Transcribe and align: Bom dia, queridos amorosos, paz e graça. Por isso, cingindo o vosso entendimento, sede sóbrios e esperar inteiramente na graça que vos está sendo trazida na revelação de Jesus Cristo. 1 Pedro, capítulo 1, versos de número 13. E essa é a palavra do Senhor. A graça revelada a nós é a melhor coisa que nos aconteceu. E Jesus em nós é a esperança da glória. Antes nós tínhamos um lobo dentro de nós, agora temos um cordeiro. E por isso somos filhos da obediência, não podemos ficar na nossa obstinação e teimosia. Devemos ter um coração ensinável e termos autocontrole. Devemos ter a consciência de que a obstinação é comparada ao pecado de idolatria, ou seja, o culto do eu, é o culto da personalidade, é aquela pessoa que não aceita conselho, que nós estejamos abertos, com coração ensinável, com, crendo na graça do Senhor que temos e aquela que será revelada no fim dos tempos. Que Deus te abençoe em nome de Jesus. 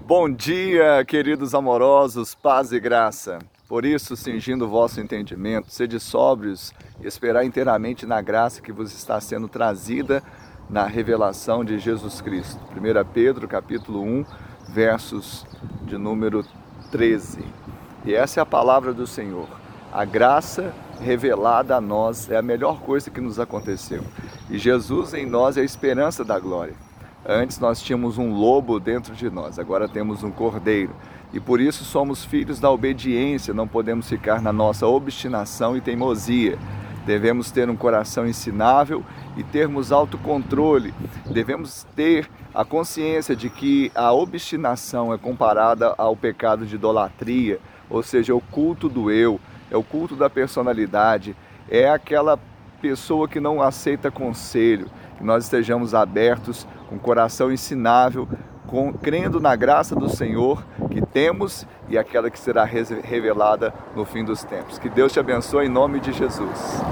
Bom 0.00 0.30
dia, 0.30 1.04
queridos 1.04 1.54
amorosos, 1.54 2.34
paz 2.34 2.72
e 2.72 2.80
graça. 2.80 3.40
Por 3.68 3.84
isso, 3.84 4.16
cingindo 4.16 4.64
o 4.64 4.68
vosso 4.68 4.98
entendimento, 5.02 5.70
sede 5.70 6.00
sóbrios 6.00 6.72
e 6.98 7.06
esperar 7.06 7.44
inteiramente 7.44 8.06
na 8.06 8.22
graça 8.22 8.62
que 8.62 8.72
vos 8.72 8.90
está 8.90 9.20
sendo 9.20 9.48
trazida 9.48 10.22
na 10.70 10.86
revelação 10.86 11.62
de 11.62 11.78
Jesus 11.78 12.22
Cristo. 12.22 12.58
1 12.74 13.04
Pedro, 13.12 13.46
capítulo 13.46 14.00
1, 14.02 14.24
versos 14.70 15.46
de 15.82 15.98
número 15.98 16.42
13. 16.90 17.44
E 18.06 18.14
essa 18.14 18.40
é 18.40 18.42
a 18.42 18.46
palavra 18.46 18.94
do 18.94 19.06
Senhor. 19.06 19.46
A 19.92 20.06
graça 20.06 20.74
revelada 21.02 21.76
a 21.76 21.80
nós 21.82 22.30
é 22.30 22.38
a 22.38 22.42
melhor 22.42 22.80
coisa 22.80 23.10
que 23.10 23.20
nos 23.20 23.38
aconteceu. 23.38 24.02
E 24.48 24.56
Jesus 24.56 25.12
em 25.12 25.26
nós 25.26 25.58
é 25.58 25.60
a 25.60 25.64
esperança 25.64 26.24
da 26.24 26.38
glória. 26.38 26.74
Antes 27.24 27.60
nós 27.60 27.80
tínhamos 27.80 28.18
um 28.18 28.34
lobo 28.34 28.80
dentro 28.80 29.14
de 29.14 29.30
nós, 29.30 29.58
agora 29.58 29.88
temos 29.88 30.24
um 30.24 30.30
cordeiro. 30.30 30.94
E 31.32 31.38
por 31.38 31.60
isso 31.60 31.84
somos 31.84 32.24
filhos 32.24 32.58
da 32.58 32.70
obediência, 32.70 33.54
não 33.54 33.66
podemos 33.66 34.08
ficar 34.08 34.42
na 34.42 34.52
nossa 34.52 34.86
obstinação 34.86 35.76
e 35.76 35.80
teimosia. 35.80 36.58
Devemos 37.06 37.50
ter 37.50 37.70
um 37.70 37.76
coração 37.76 38.26
ensinável 38.26 39.04
e 39.36 39.42
termos 39.42 39.92
autocontrole. 39.92 40.92
Devemos 41.30 41.86
ter 41.96 42.28
a 42.54 42.64
consciência 42.64 43.34
de 43.34 43.48
que 43.48 43.90
a 43.94 44.12
obstinação 44.12 45.12
é 45.12 45.18
comparada 45.18 45.94
ao 45.96 46.16
pecado 46.16 46.66
de 46.66 46.74
idolatria, 46.74 47.60
ou 47.88 48.02
seja, 48.02 48.34
o 48.34 48.40
culto 48.40 48.88
do 48.88 49.10
eu, 49.10 49.40
é 49.70 49.76
o 49.76 49.82
culto 49.82 50.14
da 50.14 50.28
personalidade, 50.28 51.34
é 51.68 51.88
aquela 51.88 52.38
pessoa 52.82 53.28
que 53.28 53.38
não 53.38 53.62
aceita 53.62 54.10
conselho, 54.10 54.88
que 55.16 55.22
nós 55.22 55.44
estejamos 55.44 55.94
abertos, 55.94 56.66
com 56.88 56.98
coração 56.98 57.52
ensinável, 57.52 58.28
com, 58.66 58.92
crendo 58.92 59.40
na 59.40 59.54
graça 59.54 59.94
do 59.94 60.10
Senhor 60.10 60.64
que 60.90 61.00
temos 61.00 61.64
e 61.88 61.96
aquela 61.96 62.28
que 62.28 62.38
será 62.38 62.64
revelada 62.64 63.72
no 63.94 64.04
fim 64.04 64.24
dos 64.24 64.42
tempos. 64.42 64.80
Que 64.80 64.88
Deus 64.88 65.12
te 65.12 65.20
abençoe 65.20 65.66
em 65.66 65.68
nome 65.68 66.00
de 66.00 66.12
Jesus. 66.12 66.82